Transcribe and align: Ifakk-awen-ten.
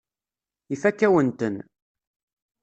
Ifakk-awen-ten. 0.73 1.55